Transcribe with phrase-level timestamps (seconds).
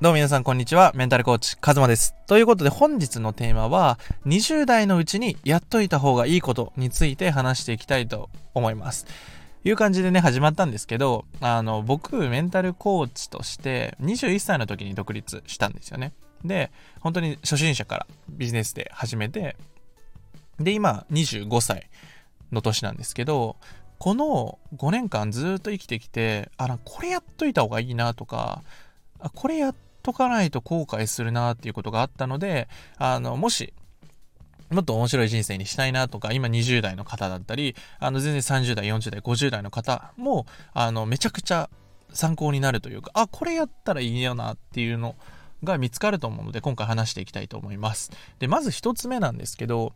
[0.00, 0.92] どうも皆さんこんにちは。
[0.94, 2.14] メンタルコーチ、カズマです。
[2.26, 9.06] ということで本日のテーマは、20代のうちにやっといた方がいいことについて話していきたいと思います。
[9.62, 16.14] いう感じでね、始まったんですけど、あの、僕、メンタルコーチとして、21歳の時に独立したんですよね。
[16.46, 16.70] で、
[17.00, 19.54] 本当に初心者からビジネスで始めて、
[20.58, 21.90] で、今、25歳
[22.52, 23.56] の年なんですけど、
[23.98, 28.62] この5年間ずっと生きてきて、あら、これやっといた方がいいなとか、
[29.34, 29.74] これやっ
[30.10, 32.68] とかないと後悔するなっていうことがあったので、
[32.98, 33.72] あの、もし、
[34.70, 41.70] もっと面白い人生にしたいなとか、今20代の方だったり、あの、全然30代、40代、50代の方も、あの、めちゃくちゃ
[42.12, 45.14] 参考になるというか、あ、これやったらいいよなっていうの
[45.62, 48.10] が見つかると思うので、今回話していきたいと思います。
[48.40, 49.92] で、まず一つ目なんですけど、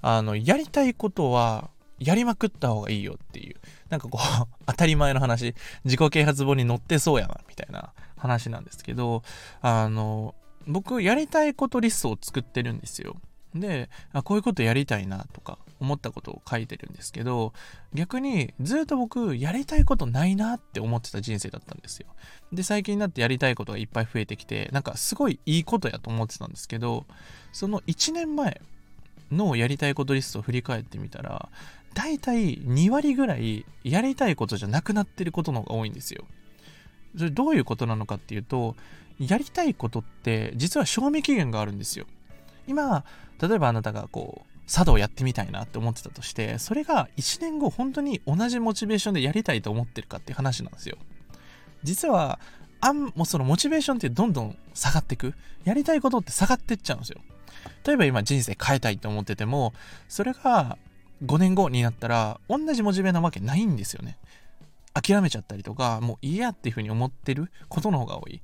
[0.00, 3.56] あの、やりたいことは、やりまくった方がいいよっていう、
[3.90, 5.54] なんかこう 当たり前の話、
[5.84, 9.22] 自己啓発本に載ってそうやな、みたいな話なんですけど、
[9.60, 10.34] あの、
[10.66, 13.16] 僕、やりたいことリストを作ってるんですよ。
[13.54, 17.52] であ、こういうことやりたいなとか思ったことを書いてるんですけど、
[17.94, 22.08] 逆にずっと僕、やりたいことないなって思ってた人生だったんですよ。
[22.52, 27.06] で、最近になってやりたいことがいっぱい増えてきて、なんかすごいいいことやと思ってたんですけど、
[27.52, 28.60] その1年前
[29.30, 31.48] のやりたいことリストを振り返ってみたら、
[31.94, 36.24] 大体2割ぐらいやりたいことじゃなくなってることの方が多いんですよ。
[37.18, 38.76] それどういうことなのかっていうと、
[39.18, 42.06] やりたいことって実は賞味期限があるんですよ。
[42.66, 43.04] 今、
[43.40, 50.96] 例えばあなたがこう、茶道やってみたいなって思ってたとして、それが1年後本当に同じモチベーションでやりたいと思ってるかっていう話なんですよ。
[51.82, 52.38] 実は、
[52.80, 55.34] あん、もうそのモチベーションってどんどん下がってく。
[55.64, 57.20] やりたいことって下がってっちゃうんですよ。
[57.84, 59.72] 例えば今人生変えたいと思ってても、
[60.08, 60.76] それが
[61.24, 64.18] 5年後になったら同じモチベなわけないんですよね。
[65.00, 68.42] 諦めちゃったりとか、もう嫌っていうふうに思ってることの方が多い。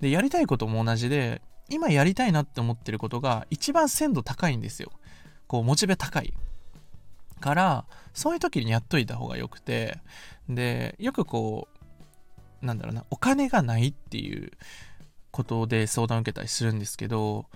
[0.00, 4.92] で、やりたいことも同じで、今やりたいなって思ってることが一番鮮度高いんですよ。
[5.46, 6.32] こう、モチベ高い。
[7.40, 9.98] から、そういう時にやっといた方がよくて、
[10.48, 11.68] で、よくこ
[12.62, 14.52] う、なんだろうな、お金がないっていう
[15.30, 17.46] ことで相談を受けたりするんですけど、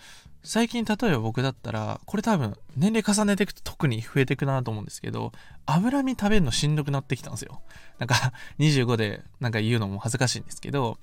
[0.43, 5.33] 最近例えば僕だったら、これ多分年齢重ねていくと特に増えていくなと思うんですけど、
[5.67, 7.61] 脂身食べるのしんどくなってきたんですよ。
[7.99, 10.99] なんか25でなんか言うのも恥ずかしいんですけど、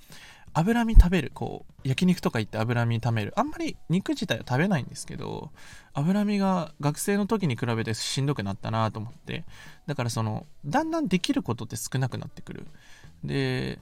[0.53, 3.33] 脂身食べる、こう、焼肉とか行って脂身食べる。
[3.35, 5.51] あんまり肉自体は食べないんですけど、
[5.93, 9.45] 脂身が学生の時に比べてしんどくなったなと思って、
[9.85, 12.65] だからその、だんだんできることって少なくなってくる。
[13.23, 13.77] で、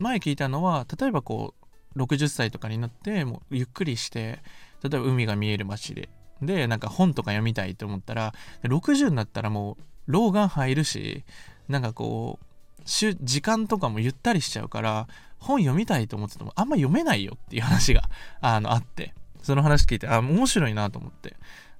[0.00, 1.54] 前聞いたのは、例えばこ
[1.94, 4.40] う、60歳とかになって、もうゆっくりして、
[4.82, 6.08] 例えば海が見える街で。
[6.42, 11.24] で、なんか本とか読みたいと思ったら、60になったらもう老眼入るし、
[11.68, 12.46] なんかこう、
[12.84, 18.08] 時間とかもゆったりしちゃうから、本読みたいと思っててもあんま読めないよっていう話が
[18.40, 21.36] あのあって、その話聞いて、あ、面白いなと思って。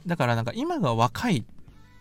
[0.07, 1.45] だからなんか今が若い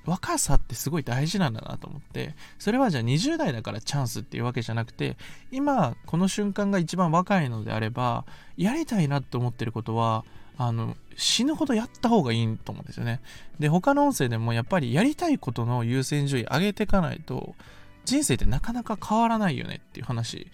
[0.05, 5.17] 若さってすごい大事なんだなと思ってそれはじゃあ20代だからチャンスっていうわけじゃなくて
[5.51, 8.25] 今この瞬間が一番若いのであれば
[8.55, 10.23] やりたいなって思ってることは
[10.57, 13.21] あの死ぬほどやった方がいいと思うんですよね。
[13.59, 17.55] で、他の音声でもやっぱりやりたいことの優先順位上げていかないと
[18.05, 20.47] 人生ってなかなか変わらないよねっていう話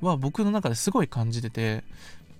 [0.00, 1.84] は僕の中ですごい感じてて、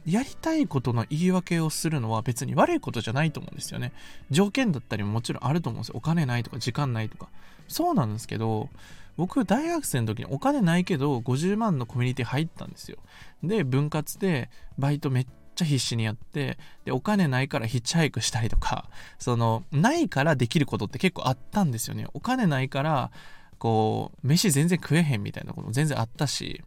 [0.07, 3.93] やりたいことの言い訳をするのは別に悪いことじゃないと思うんですよね。
[4.31, 5.95] 条件だったりももちろんあると思うんですよ。
[5.97, 7.29] お金ないとか時間ないとか。
[7.67, 8.69] そうなんですけど、
[9.17, 12.99] 僕大学生の時にお金ないけど50万のコミュニティ入ったんですよ。
[13.43, 15.27] で、分割でバイトめっ
[15.57, 22.07] ちゃ必死にやってでお金ないからヒッチハイクしたりとかそのないからできることって結構あったんですよね。
[22.15, 23.11] お金ないから
[23.59, 26.63] こう飯全然食えへんみたいなことも全然あったし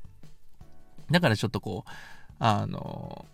[1.11, 1.91] だからちょっとこう
[2.39, 3.25] あの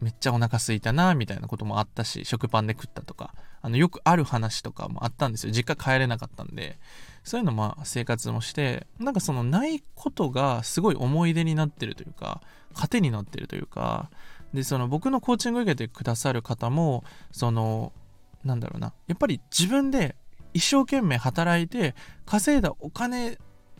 [0.00, 5.52] めっちゃお腹すいたなみたいなこともあったし食パンで食ったとかあのよくある話とかもあったんですよ。
[5.52, 6.78] 実家帰れなかったんで。
[7.28, 12.40] そういうのまあ生活もしてなんかそのないことがすごい思い出になってるというか
[12.72, 14.10] 糧になってるというか
[14.52, 17.92] でその僕のコーチング受けてくださる方もその
[18.44, 20.16] なんだろうなやっぱり自分で
[20.54, 23.38] 一生懸命働いて稼いだお金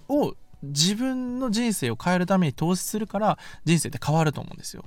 [0.08, 4.84] を自分の人生を変えるために投資するから人生って変わると思うんですよ。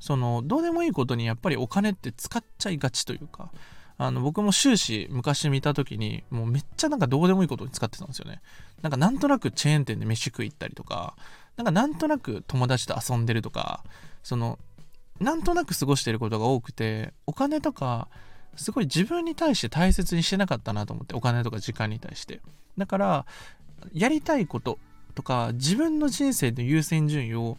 [0.00, 3.52] そのどうでもいいことにやっぱりお金って使っちゃいがちというか
[3.96, 8.42] あの僕も終始昔見た時にもうめっちゃなんかどうでもいいことに使ってたんですよね。
[8.82, 11.16] なんかなんとなくチェーン店で飯食い行ったりとか
[11.56, 13.84] なんかなんとなく友達と遊んでるとか
[14.22, 14.58] その
[15.20, 18.08] なんとなく過ごしてることが多くてお金とか
[18.56, 22.40] すごい自分に対して大切にしてなかったなと思ってお金とか時間に対して
[22.78, 23.26] だから
[23.92, 24.78] やりたいこと
[25.14, 27.56] とか自分の人生の優先順位を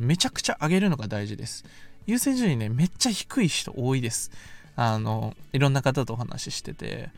[0.00, 1.64] めちゃくちゃ上げるのが大事です
[2.06, 4.32] 優先順位ね、めっちゃ低い人多いです。
[4.74, 7.10] あの、いろんな方とお話ししてて、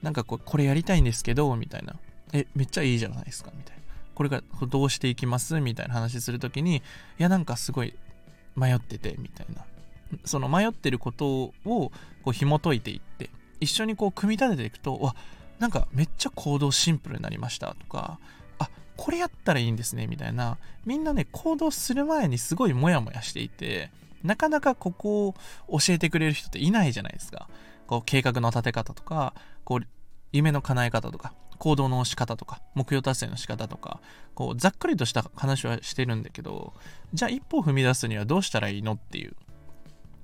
[0.00, 1.96] なんかこ、これやりたいんですけど、みたいな。
[2.32, 3.82] え、めっちゃいいじゃないですか、みたいな。
[4.14, 5.60] これがどうしていきます？
[5.60, 6.82] みたいな話するときに、い
[7.18, 7.94] や、なんかすごい
[8.58, 9.64] 迷ってて、みたいな。
[10.24, 11.92] その迷ってることをこ
[12.26, 15.16] う紐解いていって、一緒にこう組み立てていくと、わ、
[15.58, 18.18] なんかめっちゃ行動シンプルになりましたとか、
[18.58, 20.58] あ、これやったらいいんですね、みたいな。
[20.84, 23.90] みんなね、行動する前にすごいモヤモヤしていて、
[24.22, 25.28] なかなかここ
[25.68, 27.48] を教えてくれる人っていないじゃないですか。
[27.86, 29.34] こう計画の立て方とか、
[29.64, 29.86] こう
[30.32, 34.00] 夢の叶え方とか、行動の仕方とか、目標達成の仕方とか、
[34.34, 36.72] こうざっくりとした話はしてるんだけど、
[37.12, 39.34] じゃあ一歩踏み出すにはどうしたらいいのっていう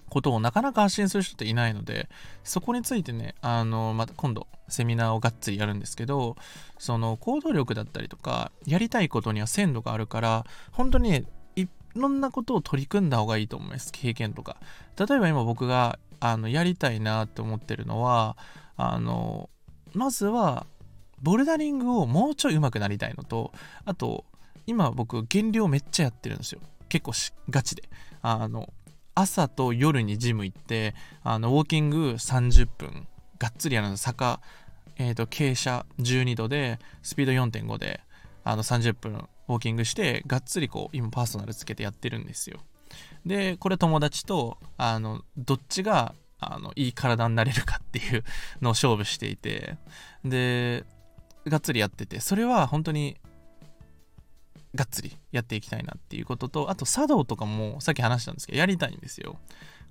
[0.08, 2.08] ことをなかなか発信する人っていないので、
[2.44, 6.36] そこについてね、あの、また今度セミナーをがっつりやるんですけど、
[6.78, 11.24] その行動力だったりとか、やりたいことには鮮度があるから、本当にね、
[11.56, 13.90] いろんなことを取り組んだ方がいいと思います。
[13.92, 14.56] 経験とか。
[14.96, 18.36] 例えば今僕があのやりたいなって思ってるのは、
[18.76, 19.50] あの、
[19.92, 20.66] まずは、
[21.24, 23.52] ボルダリングをもうちょい上手くなりたいのと、
[23.84, 24.24] あと、
[24.66, 26.60] 今僕減量めっちゃやってるんですよ。
[26.88, 27.12] 結構
[27.50, 27.82] ガチで。
[28.22, 28.72] あの、
[29.14, 33.06] 朝と夜にジム行ってあのウォーキング30分
[33.38, 34.40] がっつりやるの坂、
[34.96, 38.00] えーと、傾斜12度でスピード4.5で
[38.42, 39.14] あの30分
[39.48, 42.58] ウォーキングしてがっつりこう今パーソナルつけてやってるんですよ
[43.24, 48.24] でこれ友達とあのどっちがあのいい体になれるかっていう
[48.60, 49.76] のを勝負していて
[50.24, 50.84] で
[51.46, 53.16] がっつりやっててそれは本当に
[54.74, 59.38] がっつりやっていきたいなっていうこととあと茶道とかもさっき話したんですけどやりたいんですよ。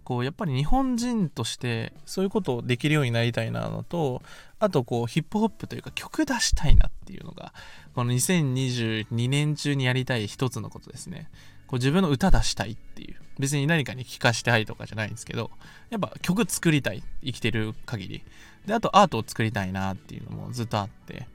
[0.04, 4.22] こうやっぱり日本人としてそういうことをできるようになりたいなのと
[4.60, 7.54] あとこうヒップホップというか曲出したいなっていうのが
[7.96, 11.30] この2022年中にやりたい一つのことですね。
[11.68, 13.16] こう自分の歌出したいっていう。
[13.40, 15.50] 別に何かに聴かしたいとかじゃないんですけど
[15.90, 18.24] やっぱ曲作りたい生きてる限り。
[18.68, 21.28] であとアートを作りたいなっていうのもずっとあって。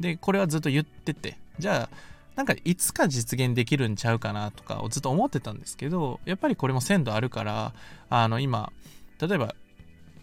[0.00, 1.96] でこれはずっと言っててじゃあ
[2.36, 7.72] なんかいつか実現できるんちゃうかなとかをずっと思ってたんですけど、やっぱりこれも鮮度あるから、
[8.10, 8.72] あの今、
[9.20, 9.54] 例えば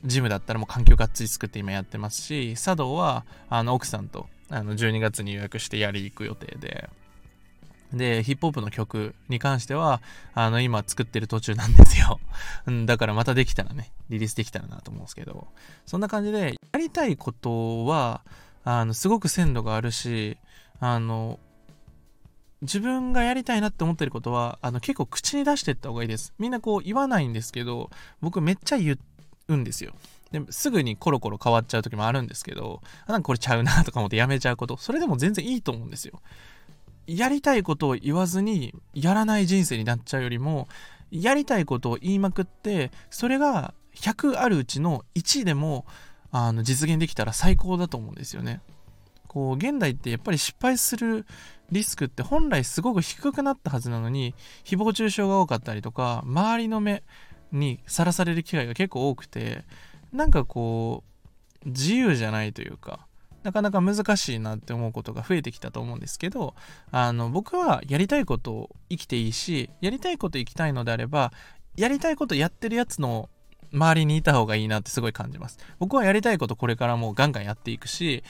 [0.03, 6.89] ジムだったらもう環境がっつり作って今やってますし、茶道はあの奥さんとあの12月に予約してやり行く予定で、
[7.93, 10.01] で、ヒップホップの曲に関しては、
[10.33, 12.21] あの、今作ってる途中なんですよ。
[12.65, 15.47] うん、だからまたできたらね、リリースできたらなと思うんですけど、
[15.85, 18.21] そんな感じで、やりたいことは、
[18.63, 20.37] あの、すごく鮮度があるし、
[20.79, 21.39] あの、
[22.61, 26.33] 自分がやりたいなって思ってることは、あの、結構口に出していった方がいいです。
[26.37, 27.89] みんなこう言わないんですけど、
[28.21, 28.99] 僕めっちゃ言
[29.47, 29.93] うんですよ。
[30.31, 36.21] ですぐにコロコロ変わっちゃう時もあるんですけど、なんかこれちゃうなとか思ってやめちゃうこと、それでも全然いいと思うんですよ。
[37.07, 40.67] やりたいことを言わずに、やらない人生になっちゃうよりも、
[41.09, 45.85] やりたいことを言いまくって、それが100あるうちの1でも、
[46.31, 48.61] あの、実現できたら最高だと思うんですよね。
[49.27, 51.25] こう、現代ってやっぱり失敗する
[51.71, 54.35] リスクって本来すごく低くなったはずなのに
[54.65, 57.01] 誹謗中傷が多かったりとか周りの目
[57.51, 59.63] にさらされる機会が結構多くて
[60.11, 61.03] なんかこ
[61.65, 63.07] う自由じゃないというか
[63.43, 66.53] なかなか難しいなって思うことが増えてきたと思うんですけど
[66.91, 71.31] あの僕はやりたいことを生きていいしやりたいこと生きたいのであれば
[71.77, 73.29] やりたいことやってるやつの
[73.73, 78.23] 周りにいた方がいいなってすごい感じます僕はやりたいことこれからもガンガンやっていくし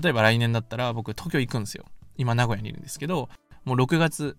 [0.00, 1.84] 例えば来年だったら僕東京行くんですよ
[2.18, 3.30] 今名古屋にいるんですけど、
[3.64, 4.36] もう6月、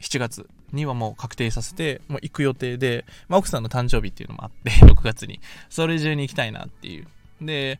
[0.00, 5.40] 7月にはもう確定させて、もう行く予定で、まあ、奥さんの誕生日っていうのもあって、 6月に。
[5.68, 7.06] それ中に行きたいなっていう。
[7.40, 7.78] で、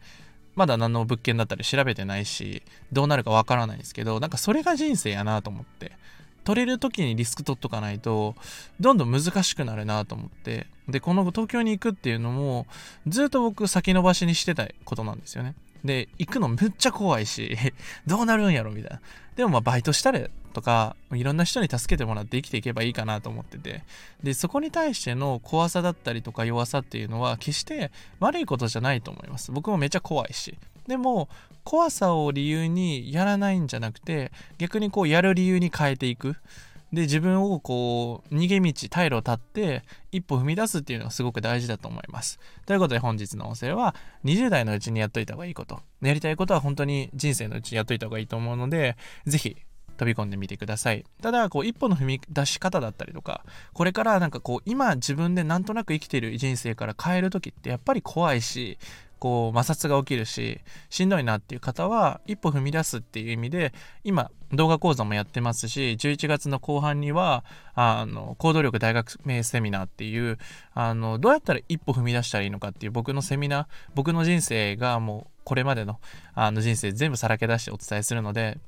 [0.54, 5.92] まだ何の物件だったり調べてないし、どうなるかわからないですけど、なんかそれが人生やなと思って。
[6.49, 8.35] 取れる時にリスク取っとかないと、
[8.81, 10.67] どんどん難しくなるなと思って。
[10.88, 12.67] で、この東京に行くっていうのも、
[13.07, 15.55] ずっと僕先延ばしにしてたことなんですよね。
[15.85, 17.55] で、行くのめっちゃ怖いし、
[18.09, 19.00] どうなるんやろみたいな。
[19.37, 23.85] でもまあバイトしたれとか、いろんな人に助けてもらって生きていけばいいかなと思ってて。
[24.23, 29.52] で、そこに対しての怖さだったりとか弱さっていうのは決して悪いことじゃないと思います。
[29.52, 30.57] 僕もめっちゃ怖いし。
[30.88, 31.28] でも、
[31.64, 36.37] 怖さを理由にやらないんじゃなくて、逆にこうやる理由に変えていく。
[36.92, 42.40] で、自分をこう、逃げ道、退路を立って、一歩踏み出すっていうのがすごく大事だと思います。
[42.64, 45.80] ということで本日の音声は、20代のうちにやっといた方がいいこと。
[46.00, 49.59] やりたいことは本当に人生のうちにやっといた方がいいと思うので、ぜひ、
[49.99, 51.04] 飛び込んでみてください。
[51.21, 58.78] ただ、こう、一歩の踏み出し方だったりとか、これからなんかこう、今自分でなんとなく生きてる人生から変える時ってやっぱり怖いし、
[59.18, 60.60] こう摩擦が起きるし
[60.90, 63.72] しんどいなっていう方は一歩踏み出すっていう意味で
[64.04, 67.44] 今動画講座もやってますし11月の後半には
[67.75, 70.38] あの行動力大学名セミナーっていう
[70.75, 76.00] あのどうやったら一歩踏み出したらいいのかっていう僕のセミナー僕の人生がもうこれまでの
[76.34, 78.58] あの人生全部さらけ出してお伝えするので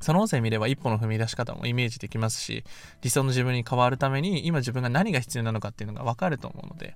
[0.00, 2.64] その音声見れば一歩の踏み出し方もイメージできますし
[3.02, 6.94] 理想の自分に変わるために今自分が何が必要なのかっていうのが分かると思うので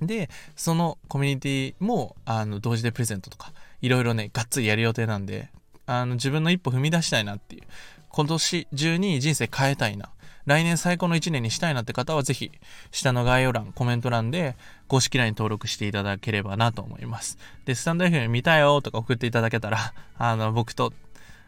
[0.00, 3.52] でそのコミュニティもあの同時でプレゼントとか
[3.82, 5.50] いろいろねがっつりやる予定なんで
[5.86, 7.62] あの自分の一歩踏み出したいなっていう
[8.08, 10.10] 今年中に人生変えたいな。
[10.46, 12.50] 来年最高の1年にしたいなって方はぜひ
[12.90, 14.56] 下の概要欄コメント欄で
[14.88, 17.38] 公式 LINE 登録していただければなと思います。
[17.66, 20.92] でスタンド FM 見たよとか送っていただけたらあの僕と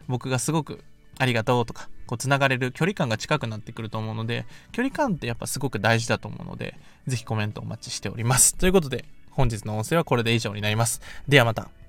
[0.07, 0.83] 僕がすごく
[1.17, 6.75] ありがとうとか、こう、つながれる距離感が近くなってくると思うので、距離感ってやっぱすごく大事だと思うので、
[7.07, 8.55] ぜひコメントお待ちしております。
[8.55, 11.01] ということで、本日の音声はこれで以上になります。
[11.27, 11.82] ではまた。